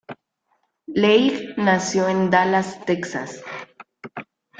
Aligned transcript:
Leigh 0.87 1.53
nació 1.57 2.09
en 2.09 2.31
Dallas, 2.31 2.83
Texas. 2.85 3.43